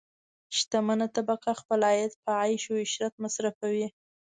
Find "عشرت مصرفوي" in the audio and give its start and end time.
2.85-3.87